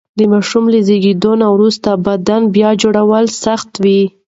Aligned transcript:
د 0.17 0.19
ماشوم 0.31 0.63
له 0.73 0.79
زېږون 0.87 1.39
وروسته 1.55 1.89
بدن 2.05 2.41
بیا 2.55 2.69
جوړول 2.81 3.25
سخت 3.43 3.71
و. 3.83 3.85